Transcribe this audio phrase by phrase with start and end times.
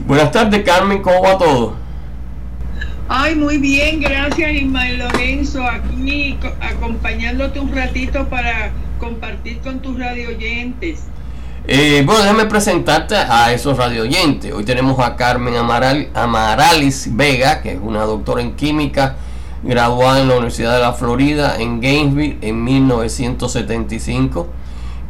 [0.00, 1.74] Buenas tardes, Carmen, ¿cómo va todo?
[3.08, 10.30] Ay, muy bien, gracias Ismael Lorenzo, aquí acompañándote un ratito para compartir con tus radio
[10.30, 11.04] oyentes.
[11.66, 14.52] Eh, bueno, déjame presentarte a esos radio oyentes.
[14.52, 19.16] Hoy tenemos a Carmen Amaral, Amaralis Vega, que es una doctora en química,
[19.62, 24.48] graduada en la Universidad de la Florida en Gainesville en 1975,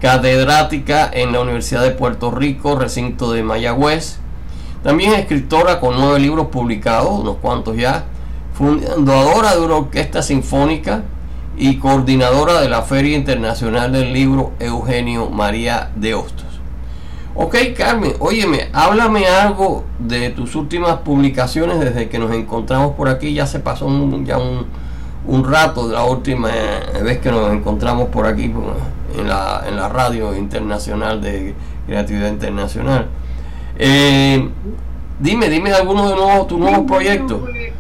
[0.00, 4.18] catedrática en la Universidad de Puerto Rico, recinto de Mayagüez.
[4.84, 8.04] También escritora con nueve libros publicados, unos cuantos ya,
[8.52, 11.04] fundadora de una orquesta sinfónica
[11.56, 16.44] y coordinadora de la Feria Internacional del Libro Eugenio María de Hostos.
[17.34, 23.32] Ok, Carmen, óyeme, háblame algo de tus últimas publicaciones desde que nos encontramos por aquí.
[23.32, 23.88] Ya se pasó
[24.22, 26.50] ya un, rato de la última
[27.02, 28.52] vez que nos encontramos por aquí
[29.18, 31.54] en la, en la radio internacional de
[31.86, 33.08] Creatividad Internacional.
[33.78, 34.48] Eh,
[35.18, 37.40] dime, dime algunos de nuevo, tus nuevos proyectos.
[37.40, 37.72] Pues,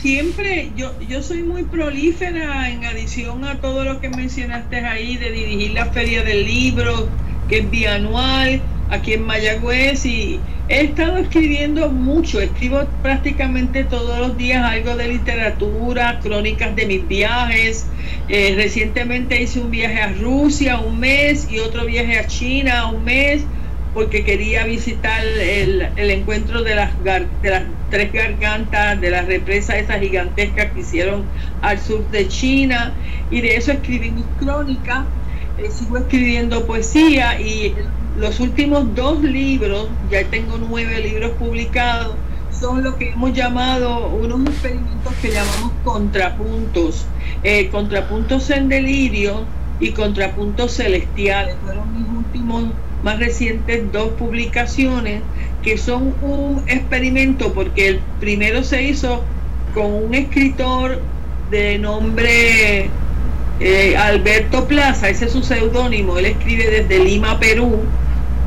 [0.00, 5.30] siempre yo, yo soy muy prolífera en adición a todo lo que mencionaste ahí de
[5.30, 7.08] dirigir la feria del libro,
[7.48, 8.60] que es bianual
[8.90, 15.08] aquí en Mayagüez y he estado escribiendo mucho, escribo prácticamente todos los días algo de
[15.08, 17.86] literatura, crónicas de mis viajes.
[18.28, 23.04] Eh, recientemente hice un viaje a Rusia un mes y otro viaje a China un
[23.04, 23.42] mes
[23.94, 30.00] porque quería visitar el, encuentro de las, de las tres gargantas, de las represas esas
[30.00, 31.24] gigantescas que hicieron
[31.62, 32.92] al sur de China,
[33.30, 35.04] y de eso escribí mis crónicas,
[35.58, 37.74] eh, sigo escribiendo poesía, y
[38.16, 42.14] los últimos dos libros, ya tengo nueve libros publicados,
[42.52, 47.06] son lo que hemos llamado unos experimentos que llamamos contrapuntos,
[47.42, 49.44] eh, contrapuntos en delirio
[49.80, 52.64] y contrapuntos celestiales, fueron mis últimos
[53.02, 55.22] más recientes dos publicaciones
[55.62, 59.24] que son un experimento porque el primero se hizo
[59.74, 61.00] con un escritor
[61.50, 62.90] de nombre
[63.60, 67.80] eh, Alberto Plaza, ese es su seudónimo, él escribe desde Lima, Perú,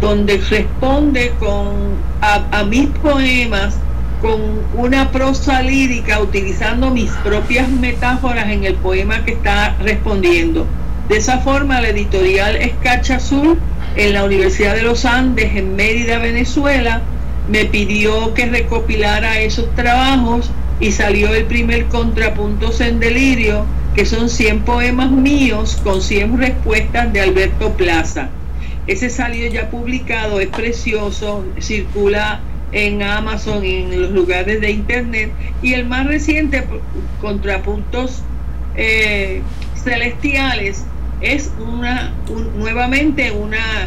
[0.01, 3.77] donde responde con a mis poemas
[4.23, 4.39] con
[4.75, 10.65] una prosa lírica utilizando mis propias metáforas en el poema que está respondiendo.
[11.09, 13.59] De esa forma, la editorial Escacha Azul
[13.95, 17.01] en la Universidad de los Andes, en Mérida, Venezuela,
[17.49, 20.49] me pidió que recopilara esos trabajos
[20.79, 23.65] y salió el primer Contrapuntos en Delirio,
[23.95, 28.29] que son 100 poemas míos con 100 respuestas de Alberto Plaza.
[28.87, 35.31] Ese salió ya publicado, es precioso, circula en Amazon en los lugares de internet.
[35.61, 36.65] Y el más reciente,
[37.21, 38.23] Contrapuntos
[38.75, 39.41] eh,
[39.75, 40.83] Celestiales,
[41.21, 42.13] es una
[42.57, 43.82] nuevamente una,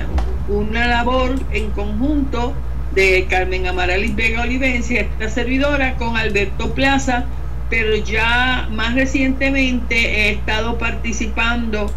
[0.49, 2.55] una labor en conjunto
[2.95, 7.27] de Carmen Amaralis Vega Olivencia, esta servidora, con Alberto Plaza,
[7.69, 11.91] pero ya más recientemente he estado participando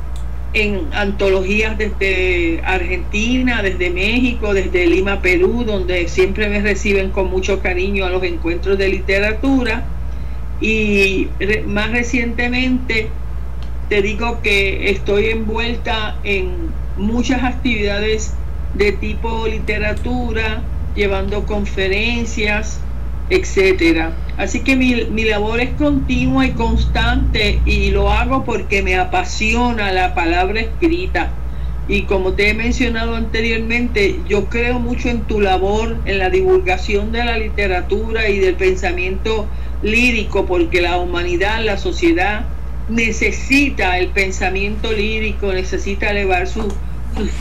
[0.53, 7.61] en antologías desde Argentina, desde México, desde Lima, Perú, donde siempre me reciben con mucho
[7.61, 9.83] cariño a los encuentros de literatura.
[10.59, 11.27] Y
[11.67, 13.09] más recientemente
[13.89, 18.33] te digo que estoy envuelta en muchas actividades
[18.73, 20.61] de tipo literatura,
[20.95, 22.79] llevando conferencias,
[23.29, 24.11] etcétera.
[24.37, 29.91] Así que mi, mi, labor es continua y constante y lo hago porque me apasiona
[29.91, 31.31] la palabra escrita.
[31.87, 37.11] Y como te he mencionado anteriormente, yo creo mucho en tu labor, en la divulgación
[37.11, 39.47] de la literatura y del pensamiento
[39.81, 42.45] lírico, porque la humanidad, la sociedad,
[42.89, 46.67] necesita el pensamiento lírico, necesita elevar su,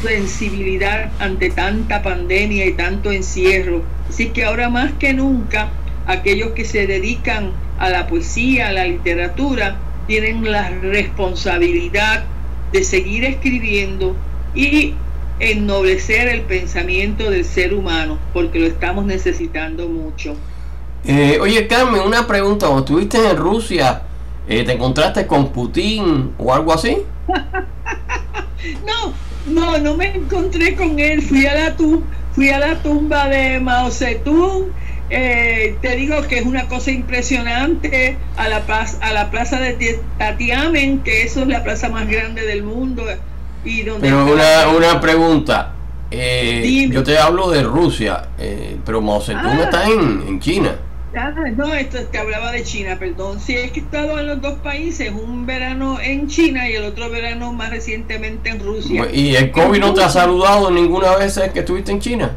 [0.03, 3.83] sensibilidad ante tanta pandemia y tanto encierro.
[4.09, 5.71] Así que ahora más que nunca,
[6.07, 12.25] aquellos que se dedican a la poesía, a la literatura, tienen la responsabilidad
[12.73, 14.17] de seguir escribiendo
[14.55, 14.95] y
[15.39, 20.35] ennoblecer el pensamiento del ser humano, porque lo estamos necesitando mucho.
[21.05, 22.67] Eh, oye, Carmen, una pregunta.
[22.67, 24.03] Cuando estuviste en Rusia,
[24.49, 26.97] eh, ¿Te encontraste con Putin o algo así?
[28.87, 29.13] no,
[29.49, 31.23] no, no me encontré con él.
[31.23, 31.77] Fui a la,
[32.33, 34.67] fui a la tumba de Mao Zedong.
[35.11, 40.01] Eh, te digo que es una cosa impresionante a la, plaza, a la plaza de
[40.19, 43.05] Tatiamen, que eso es la plaza más grande del mundo.
[43.65, 45.75] Y donde pero una, una pregunta.
[46.11, 48.29] Eh, yo te hablo de Rusia,
[48.85, 49.63] pero Mao Zedong ah.
[49.65, 50.77] está en, en China.
[51.57, 53.41] No, esto te hablaba de China, perdón.
[53.41, 56.85] Sí, es que he estado en los dos países, un verano en China y el
[56.85, 59.09] otro verano más recientemente en Rusia.
[59.13, 62.37] ¿Y el COVID no te ha saludado ninguna vez que estuviste en China?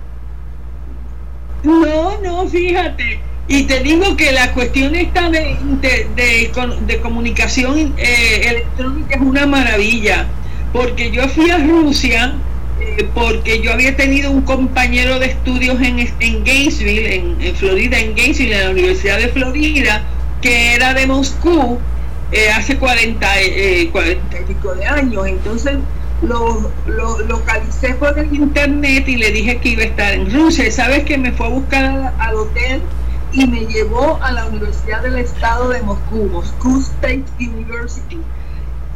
[1.64, 3.20] No, no, fíjate.
[3.48, 5.58] Y te digo que la cuestión esta de,
[6.16, 10.28] de, comunicación eh, electrónica es una maravilla,
[10.72, 12.34] porque yo fui a Rusia
[12.82, 18.16] eh, porque yo había tenido un compañero de estudios en, en Gainesville, en, Florida, en
[18.16, 20.04] Gainesville, en la Universidad de Florida,
[20.42, 21.80] que era de Moscú
[22.32, 23.28] eh, hace 40,
[23.92, 24.38] 40
[24.82, 25.28] y años.
[25.28, 25.78] Entonces
[26.22, 30.72] lo, lo, localicé por el internet y le dije que iba a estar en Rusia.
[30.72, 32.82] ¿Sabes que me fue a buscar al hotel?
[33.34, 38.20] y me llevó a la Universidad del Estado de Moscú, Moscú State University,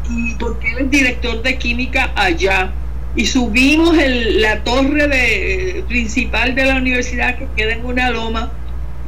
[0.09, 2.71] y porque él es director de química allá.
[3.15, 8.51] Y subimos la torre principal de la universidad que queda en una loma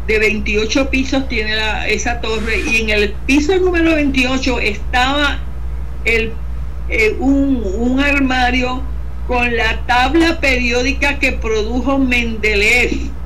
[0.08, 1.54] de 28 pisos tiene
[1.90, 5.40] esa torre y en el piso número 28 estaba
[6.06, 6.32] eh,
[7.20, 8.82] un, un armario
[9.28, 13.18] con la tabla periódica que produjo Mendeleev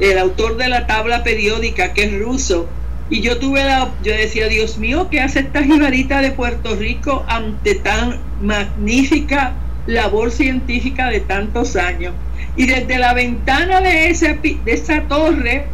[0.00, 2.68] el autor de la tabla periódica, que es ruso.
[3.10, 7.24] Y yo tuve la, yo decía, Dios mío, ¿qué hace esta jibarita de Puerto Rico
[7.28, 9.54] ante tan magnífica
[9.86, 12.14] labor científica de tantos años?
[12.56, 15.66] Y desde la ventana de, ese, de esa torre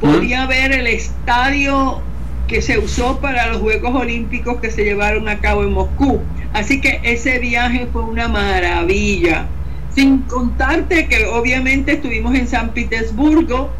[0.00, 2.02] podía ver el estadio
[2.50, 6.20] que se usó para los Juegos Olímpicos que se llevaron a cabo en Moscú.
[6.52, 9.46] Así que ese viaje fue una maravilla.
[9.94, 13.70] Sin contarte que obviamente estuvimos en San Petersburgo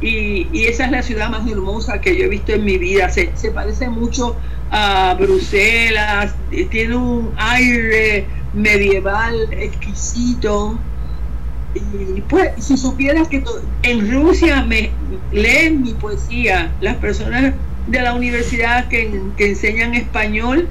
[0.00, 3.08] y, esa es la ciudad más hermosa que yo he visto en mi vida.
[3.08, 4.36] Se, parece mucho
[4.70, 6.34] a Bruselas,
[6.70, 10.78] tiene un aire medieval exquisito.
[11.74, 13.44] Y pues, si supieras que
[13.82, 14.90] en Rusia me
[15.32, 17.54] leen mi poesía, las personas
[17.86, 20.68] de la universidad que, enseñan español,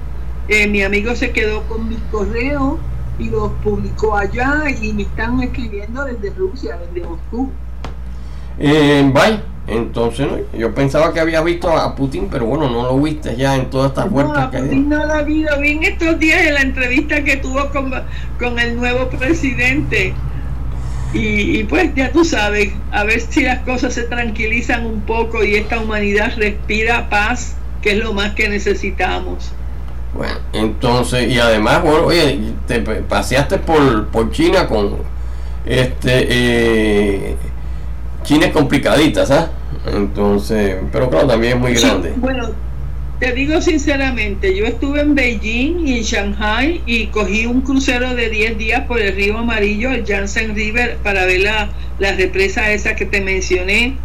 [0.47, 2.77] eh, mi amigo se quedó con mis correos
[3.19, 7.51] y los publicó allá y me están escribiendo desde Rusia, desde Moscú.
[8.59, 9.56] Eh, bye.
[9.67, 10.27] Entonces,
[10.57, 13.89] yo pensaba que había visto a Putin, pero bueno, no lo viste ya en todas
[13.89, 15.59] estas vueltas que Putin no lo ha visto.
[15.59, 17.91] Vi en estos días en la entrevista que tuvo con,
[18.39, 20.13] con el nuevo presidente.
[21.13, 25.43] Y, y, pues ya tú sabes, a ver si las cosas se tranquilizan un poco
[25.43, 29.51] y esta humanidad respira paz, que es lo más que necesitamos.
[30.13, 34.97] Bueno, entonces, y además, bueno, oye, te paseaste por, por China con
[35.65, 37.35] este eh,
[38.23, 39.45] China es complicadita, ¿sabes?
[39.93, 42.13] Entonces, pero claro, también es muy grande.
[42.17, 42.49] bueno,
[43.19, 48.29] te digo sinceramente, yo estuve en Beijing y en Shanghai y cogí un crucero de
[48.29, 51.69] 10 días por el río Amarillo, el Yangtze River, para ver la,
[51.99, 53.97] la represa esa que te mencioné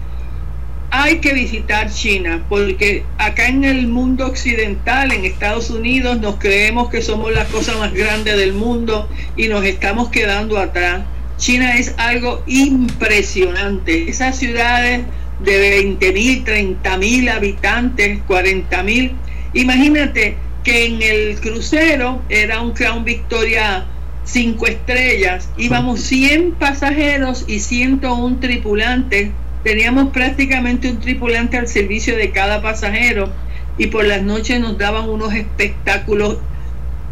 [0.95, 6.91] hay que visitar China, porque acá en el mundo occidental, en Estados Unidos, nos creemos
[6.91, 11.01] que somos la cosa más grande del mundo y nos estamos quedando atrás.
[11.39, 14.11] China es algo impresionante.
[14.11, 15.07] Esas ciudades
[15.45, 19.13] de 20 mil, 30 mil habitantes, 40 mil.
[19.55, 23.87] Imagínate que en el crucero era un Crown Victoria
[24.25, 29.31] cinco estrellas, íbamos 100 pasajeros y 101 tripulantes.
[29.65, 33.31] Teníamos prácticamente un tripulante al servicio de cada pasajero
[33.79, 36.39] y por las noches nos daban unos espectáculos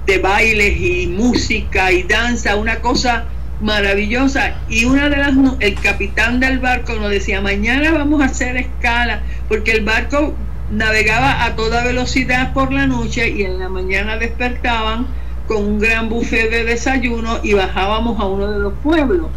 [0.07, 3.27] de bailes y música y danza, una cosa
[3.61, 4.55] maravillosa.
[4.69, 9.23] Y una de las, el capitán del barco nos decía, mañana vamos a hacer escala,
[9.49, 10.35] porque el barco
[10.71, 15.07] navegaba a toda velocidad por la noche y en la mañana despertaban
[15.49, 19.29] con un gran buffet de desayuno y bajábamos a uno de los pueblos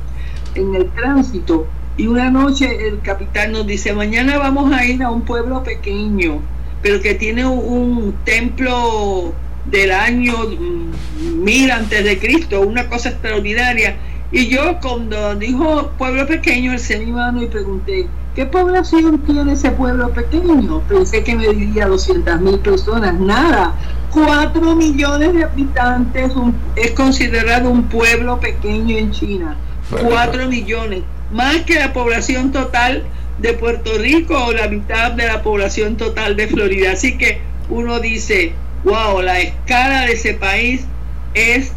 [0.53, 5.11] en el tránsito y una noche el capitán nos dice, mañana vamos a ir a
[5.11, 6.39] un pueblo pequeño,
[6.81, 9.33] pero que tiene un, templo
[9.65, 13.95] del año mm, mil antes de Cristo, una cosa extraordinaria.
[14.33, 19.69] Y yo cuando dijo pueblo pequeño, alcé mi mano y pregunté, ¿qué población tiene ese
[19.69, 20.81] pueblo pequeño?
[20.89, 23.75] Pensé que me diría 200 mil personas, nada.
[24.11, 26.31] Cuatro millones de habitantes
[26.75, 29.55] es considerado un pueblo pequeño en China.
[30.01, 33.03] Cuatro millones más que la población total
[33.37, 36.93] de Puerto Rico o la mitad de la población total de Florida.
[36.93, 40.85] Así que uno dice, wow, la escala de ese país
[41.35, 41.73] es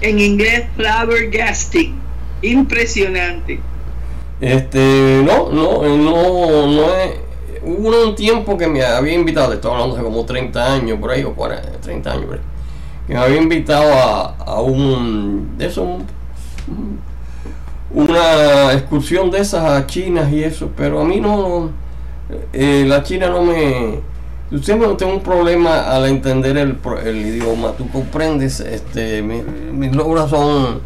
[0.00, 1.94] en inglés flabbergasting,
[2.42, 3.60] impresionante.
[4.40, 7.16] Este, no, no, no, no es,
[7.64, 11.24] hubo un tiempo que me había invitado, estoy hablando de como 30 años por ahí,
[11.24, 12.26] o 40, 30 años
[13.06, 15.98] que me había invitado a, a un, de eso,
[17.90, 21.70] una excursión de esas a China y eso, pero a mí no,
[22.52, 24.00] eh, la China no me,
[24.50, 30.30] usted no tengo un problema al entender el, el idioma, tú comprendes, este, mis logros
[30.30, 30.80] son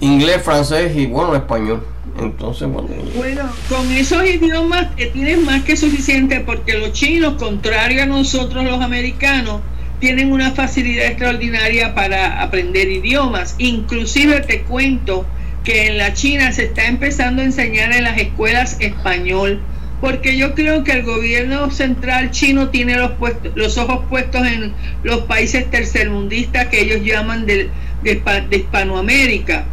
[0.00, 1.82] inglés, francés y bueno, español,
[2.18, 8.06] Entonces, bueno, bueno, con esos idiomas tienes más que suficiente porque los chinos, contrario a
[8.06, 9.60] nosotros los americanos,
[10.00, 13.54] tienen una facilidad extraordinaria para aprender idiomas.
[13.58, 15.24] Inclusive te cuento
[15.64, 19.60] que en la China se está empezando a enseñar en las escuelas español,
[20.00, 23.12] porque yo creo que el gobierno central chino tiene los,
[23.54, 27.70] los ojos puestos en los países tercermundistas que ellos llaman de,
[28.02, 29.64] de, de Hispanoamérica.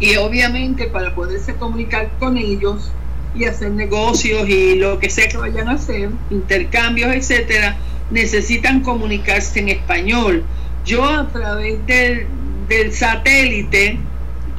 [0.00, 2.92] Y obviamente para poderse comunicar con ellos
[3.34, 7.76] y hacer negocios y lo que sea que vayan a hacer, intercambios, etcétera,
[8.10, 10.44] necesitan comunicarse en español.
[10.84, 12.26] Yo a través del,
[12.68, 13.98] del satélite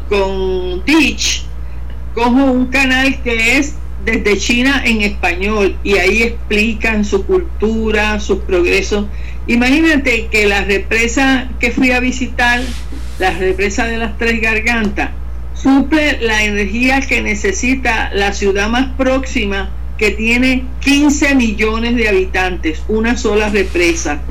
[0.10, 1.46] con Ditch
[2.14, 3.76] cojo un canal que es
[4.06, 9.06] desde China en español y ahí explican su cultura, sus progresos.
[9.48, 12.62] Imagínate que la represa que fui a visitar,
[13.20, 15.12] la represa de las Tres Gargantas,
[15.54, 22.82] suple la energía que necesita la ciudad más próxima que tiene 15 millones de habitantes,
[22.88, 24.22] una sola represa.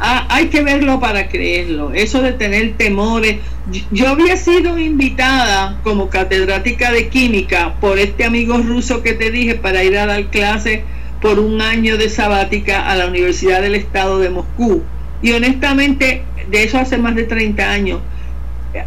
[0.00, 1.92] Ah, hay que verlo para creerlo.
[1.94, 3.36] Eso de tener temores.
[3.92, 9.54] Yo había sido invitada como catedrática de química por este amigo ruso que te dije
[9.54, 10.80] para ir a dar clases
[11.20, 14.82] por un año de sabática a la Universidad del Estado de Moscú.
[15.22, 18.00] Y honestamente, de eso hace más de 30 años,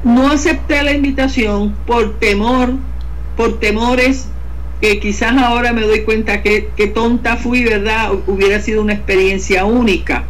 [0.03, 2.73] no acepté la invitación por temor,
[3.37, 4.27] por temores
[4.81, 8.11] que quizás ahora me doy cuenta que, que tonta fui, ¿verdad?
[8.27, 10.25] Hubiera sido una experiencia única.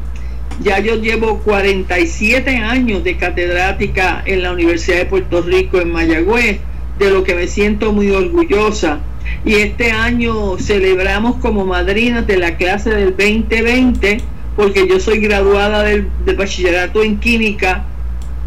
[0.61, 6.59] Ya yo llevo 47 años de catedrática en la Universidad de Puerto Rico en Mayagüez,
[6.97, 8.99] de lo que me siento muy orgullosa.
[9.43, 14.21] Y este año celebramos como madrinas de la clase del 2020,
[14.55, 16.07] porque yo soy graduada del,
[16.37, 17.85] bachillerato en química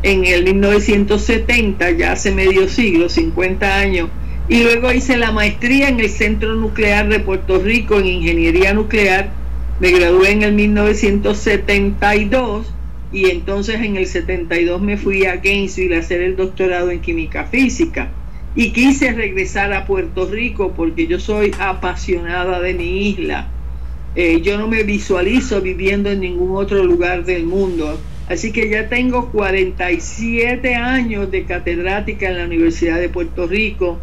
[0.03, 4.09] en el 1970, ya hace medio siglo, 50 años
[4.49, 9.31] y luego hice la maestría en el Centro Nuclear de Puerto Rico en Ingeniería Nuclear.
[9.81, 12.67] Me gradué en el 1972
[13.13, 17.45] y entonces en el 72 me fui a Gainesville a hacer el doctorado en química
[17.45, 18.11] física
[18.57, 23.47] y quise regresar a Puerto Rico porque yo soy apasionada de mi isla.
[24.17, 28.01] Eh, yo no me visualizo viviendo en ningún otro lugar del mundo.
[28.29, 34.01] Así que ya tengo 47 años de catedrática en la Universidad de Puerto Rico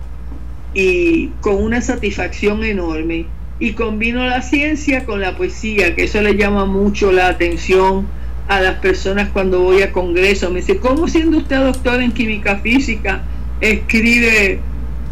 [0.74, 3.26] y con una satisfacción enorme.
[3.60, 8.06] Y combino la ciencia con la poesía, que eso le llama mucho la atención
[8.48, 10.50] a las personas cuando voy a congreso.
[10.50, 13.24] Me dice, ¿cómo siendo usted doctor en química física
[13.62, 14.60] escribe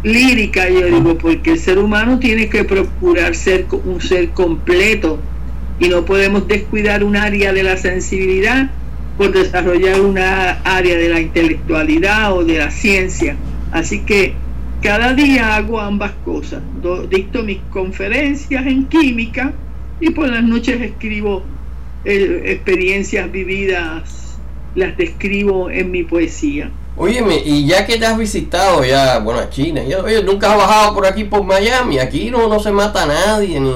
[0.02, 0.68] lírica?
[0.68, 5.18] Y yo digo, porque el ser humano tiene que procurar ser un ser completo
[5.78, 8.70] y no podemos descuidar un área de la sensibilidad
[9.16, 13.36] por desarrollar una área de la intelectualidad o de la ciencia.
[13.72, 14.34] Así que
[14.84, 16.62] cada día hago ambas cosas.
[17.08, 19.54] dicto mis conferencias en química
[19.98, 21.42] y por las noches escribo
[22.04, 24.36] eh, experiencias vividas,
[24.74, 26.70] las describo en mi poesía.
[26.98, 30.94] Óyeme, y ya que te has visitado ya, bueno, a China, oye, nunca has bajado
[30.94, 33.70] por aquí por Miami, aquí no, no se mata a nadie, ni,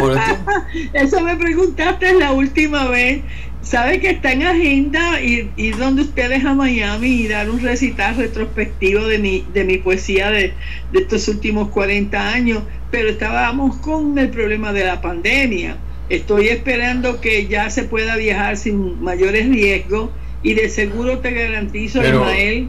[0.00, 0.18] por
[0.94, 3.22] Eso me preguntaste la última vez
[3.64, 8.16] sabe que está en agenda ir, ir, donde ustedes a Miami y dar un recital
[8.16, 10.52] retrospectivo de mi, de mi poesía de,
[10.92, 15.76] de, estos últimos 40 años, pero estábamos con el problema de la pandemia.
[16.08, 20.10] Estoy esperando que ya se pueda viajar sin mayores riesgos
[20.42, 22.68] y de seguro te garantizo, Ismael.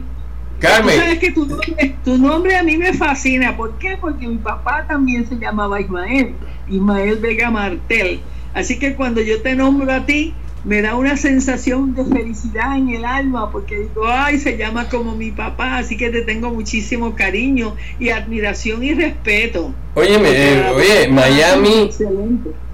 [0.58, 0.96] Carmen.
[0.96, 3.54] sabes que tu nombre, tu nombre a mí me fascina.
[3.58, 3.98] ¿Por qué?
[4.00, 6.32] Porque mi papá también se llamaba Ismael,
[6.66, 8.20] Ismael Vega Martel.
[8.54, 10.32] Así que cuando yo te nombro a ti,
[10.66, 15.14] me da una sensación de felicidad en el alma porque digo, ay, se llama como
[15.14, 19.72] mi papá, así que te tengo muchísimo cariño y admiración y respeto.
[19.94, 21.88] Óyeme, eh, oye, Miami,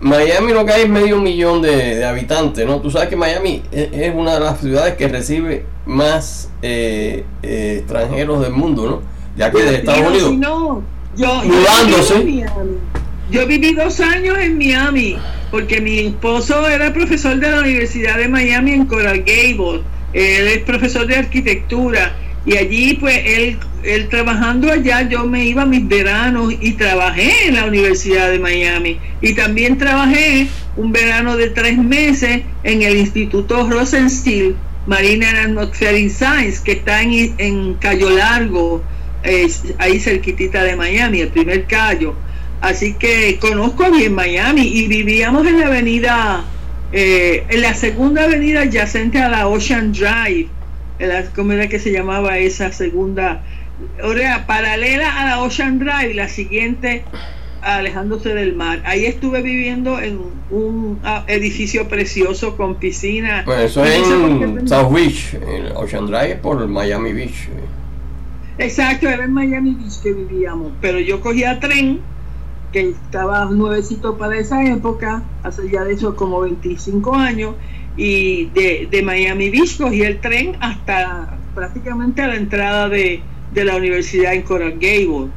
[0.01, 2.81] Miami lo que hay es medio millón de, habitantes, ¿no?
[2.81, 8.41] Tú sabes que Miami es, una de las ciudades que recibe más eh, eh, extranjeros
[8.41, 9.03] del mundo, ¿no?
[9.37, 10.33] Ya que de Estados Unidos.
[10.39, 10.83] No,
[11.15, 12.47] yo, mudándose.
[13.31, 15.19] Yo viví dos años en Miami
[15.53, 19.83] porque mi esposo era profesor de la Universidad de Miami en Coral Gables.
[20.15, 22.17] Él es profesor de arquitectura.
[22.47, 27.49] Y allí pues él, él trabajando allá yo me iba a mis veranos y trabajé
[27.49, 28.99] en la Universidad de Miami.
[29.21, 34.57] Y también trabajé un verano de tres meses en el Instituto Rosenstiel
[34.87, 38.83] Marine and Atmospheric Science que está en, en Cayo Largo,
[39.79, 42.17] ahí cerquitita de Miami, el primer Cayo
[42.63, 46.45] Así que conozco bien Miami y vivíamos en la avenida,
[46.93, 50.49] eh, en la segunda avenida adyacente a la Ocean Drive,
[50.99, 53.43] la, ¿cómo era que se llamaba esa segunda
[54.17, 57.05] sea, paralela a la Ocean Drive, la siguiente
[57.61, 58.83] alejándose del mar.
[58.85, 60.19] Ahí estuve viviendo en
[60.51, 63.43] un ah, edificio precioso con piscina.
[63.45, 67.49] Pues eso es en South Beach, en Ocean Drive por Miami Beach.
[68.59, 72.01] Exacto, era en Miami Beach que vivíamos, pero yo cogía tren,
[72.73, 77.55] que estaba nuevecito para esa época, hace ya de eso como 25 años,
[77.97, 83.65] y de, de Miami Beach cogí el tren hasta prácticamente a la entrada de, de
[83.65, 85.31] la universidad en Coral Gable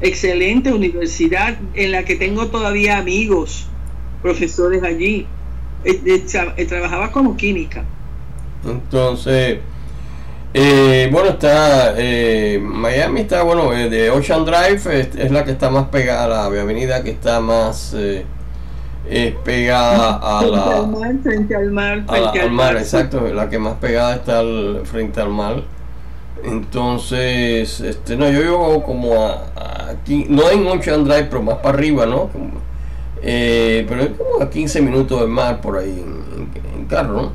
[0.00, 3.66] excelente universidad en la que tengo todavía amigos,
[4.22, 5.26] profesores allí.
[5.84, 7.84] Eh, eh, trabajaba como química.
[8.64, 9.60] Entonces,
[10.54, 11.94] eh, bueno, está
[12.60, 17.02] Miami, está bueno, de Ocean Drive es, la que está más pegada a la avenida
[17.02, 17.94] que está más
[19.44, 20.62] pegada a la...
[21.22, 24.42] frente al mar, frente al, mar, exacto, la que más pegada está
[24.84, 25.62] frente al mar.
[26.44, 29.14] Entonces, este, no, yo vivo como
[29.88, 32.30] aquí, no en Ocean Drive, pero más para arriba, ¿no?
[33.22, 37.32] Eh, pero es como a 15 minutos del mar por ahí en, carro, ¿no?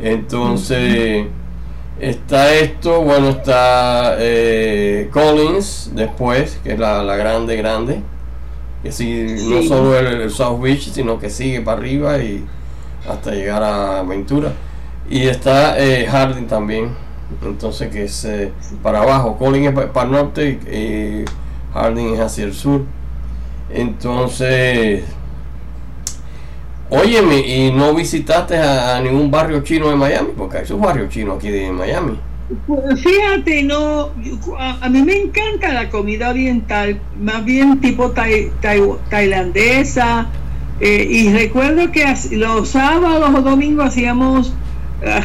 [0.00, 1.26] Entonces,
[2.02, 8.02] está esto, bueno, está eh, Collins después, que es la, grande, grande.
[8.82, 12.44] Que sí, no solo el, South Beach, sino que sigue para arriba y
[13.08, 14.52] hasta llegar a Ventura.
[15.08, 16.90] Y está eh, Harding también
[17.44, 21.24] entonces que es eh, para abajo, Collins es para, el norte y
[21.72, 22.82] Harding es hacia el sur.
[23.70, 25.04] Entonces,
[26.92, 30.30] óyeme, ¿y no visitaste a, ningún barrio chino de Miami?
[30.36, 32.18] Porque hay sus barrios chinos aquí de Miami.
[33.02, 34.10] Fíjate, no,
[34.58, 38.12] a, mí me encanta la comida oriental, más bien tipo
[39.10, 40.26] tailandesa.
[40.80, 44.52] Eh, y recuerdo que los sábados o domingos hacíamos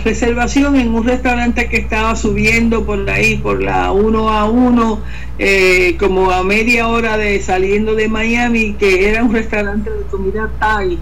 [0.03, 5.00] reservación en un restaurante que estaba subiendo por ahí, por la 1 a 1,
[5.39, 10.50] eh, como a media hora de saliendo de Miami, que era un restaurante de comida
[10.59, 10.97] thai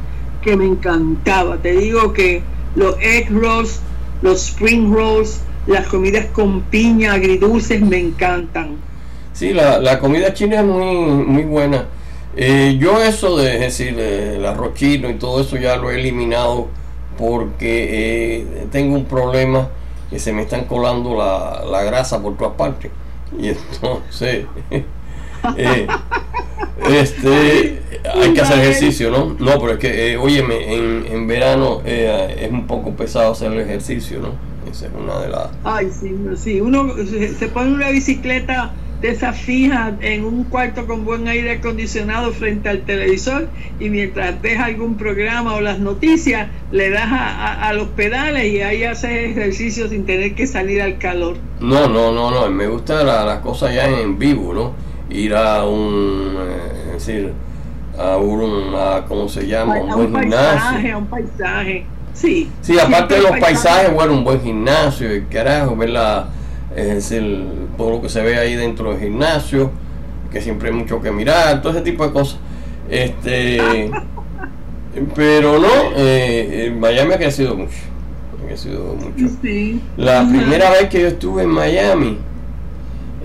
[0.45, 1.57] que me encantaba.
[1.57, 2.41] Te digo que
[2.75, 3.79] los egg rolls,
[4.21, 8.77] los spring rolls, las comidas con piña, agridulces, me encantan.
[9.33, 11.85] Sí, la, comida china es muy, muy buena.
[12.37, 16.67] Eh, yo eso de decir, el arroz chino y todo eso ya lo he eliminado
[17.17, 19.69] porque eh, tengo un problema
[20.09, 22.91] que se me están colando la, grasa por todas partes.
[23.37, 23.49] Y
[23.81, 24.45] entonces,
[25.57, 25.87] eh,
[26.89, 27.79] este,
[28.13, 29.35] hay que hacer ejercicio, ¿no?
[29.39, 33.59] No, pero es que, eh, óyeme, en, en verano es un poco pesado hacer el
[33.59, 34.29] ejercicio, ¿no?
[34.69, 35.49] Esa es una de las...
[35.63, 36.93] Ay, sí, sí, uno
[37.37, 42.69] se pone una bicicleta de esa fija en un cuarto con buen aire acondicionado frente
[42.69, 43.47] al televisor
[43.79, 48.83] y mientras ves algún programa o las noticias le das a, los pedales y ahí
[48.83, 51.37] haces ejercicio sin tener que salir al calor.
[51.59, 54.73] No, no, no, no, me gusta las la cosas ya en vivo, ¿no?
[55.09, 57.33] Ir a un, eh, es decir,
[57.97, 58.73] a un,
[59.07, 59.75] ¿cómo se llama?
[59.75, 62.49] un, buen paisaje, A un paisaje, sí.
[62.61, 66.29] Sí, aparte de los paisajes, bueno, un buen gimnasio, carajo, ver la
[66.75, 67.45] es decir,
[67.77, 69.71] todo lo que se ve ahí dentro del gimnasio,
[70.31, 72.37] que siempre hay mucho que mirar, todo ese tipo de cosas.
[72.89, 73.89] Este,
[75.15, 77.77] pero no, eh, Miami ha crecido mucho.
[78.43, 79.33] Ha crecido mucho.
[79.95, 82.17] La primera vez que yo estuve en Miami,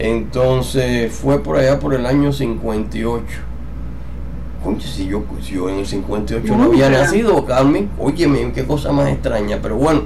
[0.00, 3.24] entonces fue por allá por el año 58.
[4.64, 9.08] Oye, si yo, yo en el 58 no había nacido, Carmen, óyeme, qué cosa más
[9.08, 10.02] extraña, pero bueno,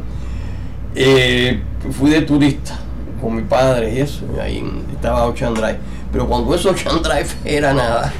[0.96, 1.60] eh,
[1.92, 2.78] fui de turista
[3.20, 5.78] con mi padre y eso, ahí estaba Ocean Drive.
[6.12, 8.12] Pero cuando eso Ocean Drive era nada.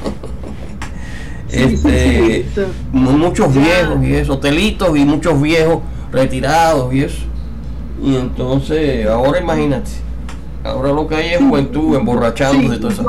[1.49, 2.45] este,
[2.91, 5.79] muchos viejos y eso, hotelitos y muchos viejos
[6.11, 7.23] retirados y eso.
[8.01, 10.04] Y entonces, ahora imagínate,
[10.65, 13.05] ahora lo que hay es juventud emborrachándose todo eso.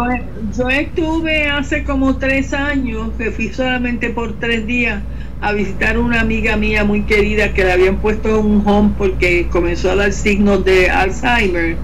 [0.57, 5.03] Yo, estuve hace como tres años, que fui solamente por tres días
[5.41, 9.91] a visitar una amiga mía muy querida que le habían puesto un home porque comenzó
[9.91, 11.77] a dar signos de Alzheimer.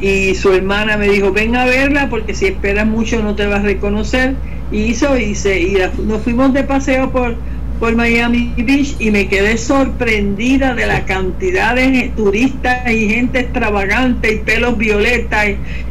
[0.00, 3.60] Y su hermana me dijo ven a verla porque si esperas mucho no te vas
[3.60, 4.34] a reconocer
[4.70, 7.36] y hizo y, y nos fuimos de paseo por
[7.78, 14.34] por Miami Beach y me quedé sorprendida de la cantidad de turistas y gente extravagante
[14.34, 15.46] y pelos violetas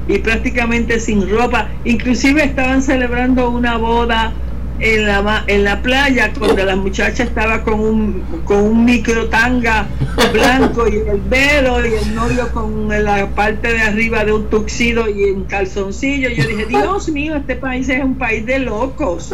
[0.08, 1.70] y prácticamente sin ropa.
[1.84, 4.34] Inclusive estaban celebrando una boda
[4.80, 9.88] en la, en la playa cuando la muchacha estaba con un, con un micro tanga
[10.34, 15.10] blanco y el velo y el novio con la parte de arriba de un tuxido
[15.10, 16.30] y en calzoncillo.
[16.30, 19.34] Yo dije, Dios mío, este país es un país de locos.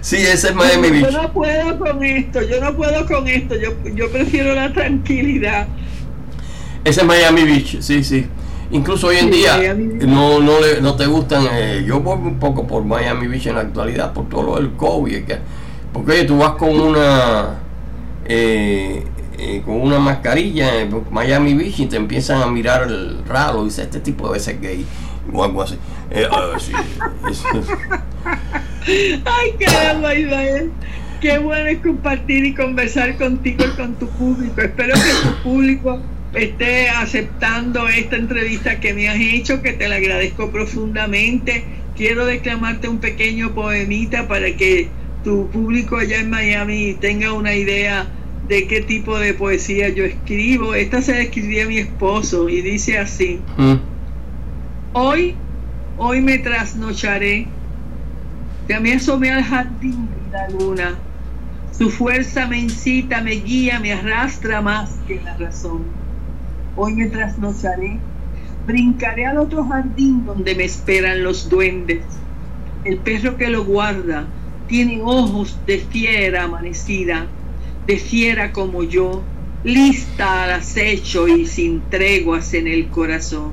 [0.00, 1.10] Sí, ese es Miami Beach.
[1.10, 5.68] Yo no puedo con esto, yo no puedo con esto, yo, yo prefiero la tranquilidad.
[6.84, 8.26] Ese es Miami Beach, sí, sí.
[8.70, 12.66] Incluso hoy en día no, no, le, no te gustan, eh, yo voy un poco
[12.66, 15.38] por Miami Beach en la actualidad, por todo lo del COVID, que,
[15.92, 17.60] porque oye, tú vas con una
[18.26, 19.04] eh,
[19.38, 23.82] eh, con una mascarilla en Miami Beach y te empiezan a mirar el raro dice,
[23.82, 24.84] este tipo debe ser gay
[25.32, 25.78] o algo así.
[29.24, 30.72] Ay, caramba, Ismael.
[31.20, 34.60] Qué bueno es compartir y conversar contigo y con tu público.
[34.60, 36.00] Espero que tu público
[36.34, 41.64] esté aceptando esta entrevista que me has hecho, que te la agradezco profundamente.
[41.96, 44.88] Quiero declamarte un pequeño poemita para que
[45.24, 48.06] tu público allá en Miami tenga una idea
[48.46, 50.74] de qué tipo de poesía yo escribo.
[50.74, 53.40] Esta se la escribí a mi esposo y dice así.
[53.56, 53.74] Mm.
[54.92, 55.34] Hoy,
[55.96, 57.46] hoy me trasnocharé.
[58.68, 60.98] Ya me asomé al jardín de la luna.
[61.76, 66.07] Su fuerza me incita, me guía, me arrastra más que la razón
[66.80, 67.98] Hoy me trasnocharé,
[68.64, 72.04] brincaré al otro jardín donde me esperan los duendes.
[72.84, 74.28] El perro que lo guarda
[74.68, 77.26] tiene ojos de fiera amanecida,
[77.84, 79.24] de fiera como yo,
[79.64, 83.50] lista al acecho y sin treguas en el corazón.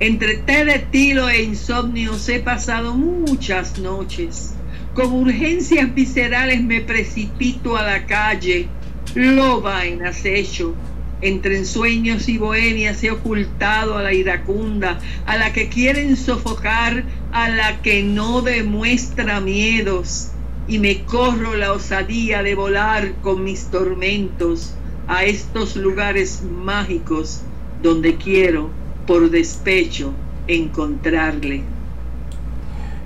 [0.00, 4.52] Entre té de tilo e insomnios he pasado muchas noches.
[4.94, 8.66] Con urgencias viscerales me precipito a la calle,
[9.14, 10.74] loba en acecho,
[11.20, 17.48] entre ensueños y bohemias he ocultado a la iracunda, a la que quieren sofocar, a
[17.48, 20.30] la que no demuestra miedos,
[20.68, 24.74] y me corro la osadía de volar con mis tormentos
[25.08, 27.42] a estos lugares mágicos
[27.82, 28.70] donde quiero,
[29.06, 30.12] por despecho,
[30.48, 31.62] encontrarle.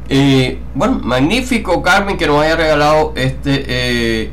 [0.09, 4.31] Eh, bueno, magnífico Carmen que nos haya regalado este eh,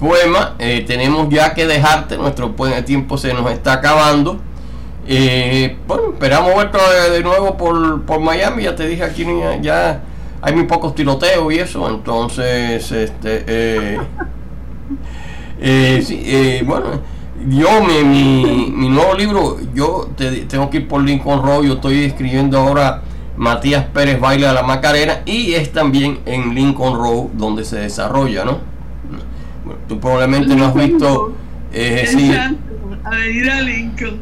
[0.00, 0.54] poema.
[0.58, 4.40] Eh, tenemos ya que dejarte, nuestro tiempo se nos está acabando.
[5.06, 6.78] Eh, bueno, esperamos verte
[7.12, 8.64] de, nuevo por, por, Miami.
[8.64, 9.26] Ya te dije aquí,
[9.60, 10.02] ya
[10.40, 11.88] hay muy pocos tiroteos y eso.
[11.88, 13.44] Entonces, este,
[15.60, 16.86] eh, bueno,
[17.48, 20.08] yo, mi, mi, mi, nuevo libro, yo
[20.48, 21.64] tengo que ir por Lincoln Road.
[21.64, 23.02] Yo estoy escribiendo ahora
[23.36, 28.69] Matías Pérez Baila la Macarena y es también en Lincoln Road donde se desarrolla, ¿no?
[29.90, 31.36] Tú probablemente no has visto...
[31.72, 32.30] Eh, sí.
[33.02, 34.20] Avenida Lincoln.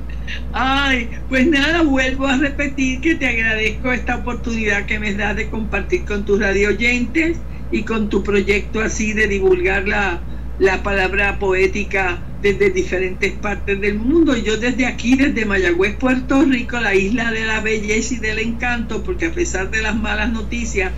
[0.55, 5.51] Ay, pues nada, vuelvo a repetir que te agradezco esta oportunidad que me das de
[5.51, 7.37] compartir con tus radio oyentes
[7.71, 10.21] y con tu proyecto así de divulgar la,
[10.59, 14.39] la palabra poética desde diferentes partes del mundo.
[14.39, 19.03] Yo desde aquí, desde Mayagüez, Puerto Rico, la isla de la belleza y del encanto,
[19.03, 20.93] porque a pesar de las malas noticias,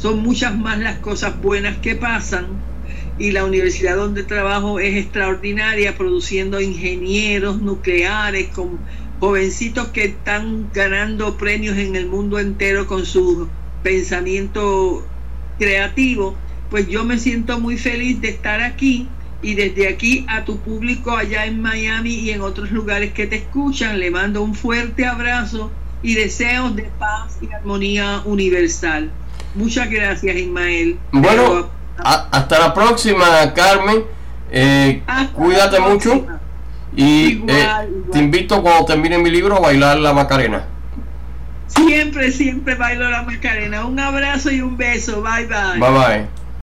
[0.00, 2.73] son muchas más las cosas buenas que pasan
[3.18, 8.78] y la universidad donde trabajo es extraordinaria, produciendo ingenieros nucleares con
[9.20, 13.48] jovencitos que están ganando premios en el mundo entero con su
[13.82, 15.06] pensamiento
[15.58, 16.36] creativo,
[16.70, 19.08] pues yo me siento muy feliz de estar aquí
[19.42, 23.36] y desde aquí a tu público allá en Miami y en otros lugares que te
[23.36, 25.70] escuchan, le mando un fuerte abrazo
[26.02, 29.10] y deseos de paz y armonía universal.
[29.54, 30.98] Muchas gracias, Ismael.
[31.12, 34.04] Bueno, hasta la próxima, Carmen.
[34.50, 35.02] Eh,
[35.34, 36.26] cuídate mucho.
[36.96, 37.68] Y eh,
[38.12, 40.64] te invito cuando termine mi libro a bailar la Macarena.
[41.66, 43.84] Siempre, siempre bailo la Macarena.
[43.84, 45.22] Un abrazo y un beso.
[45.22, 45.80] Bye bye.
[45.80, 46.43] Bye bye.